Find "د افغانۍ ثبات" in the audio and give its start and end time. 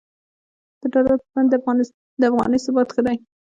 2.21-2.89